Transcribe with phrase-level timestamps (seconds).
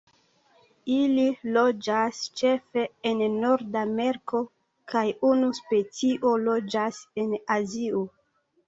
[0.93, 1.25] Ili
[1.57, 4.43] loĝas ĉefe en Nordameriko
[4.95, 8.05] kaj unu specio loĝas en Azio.